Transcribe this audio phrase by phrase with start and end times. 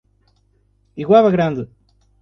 [0.97, 1.69] Iguaba Grande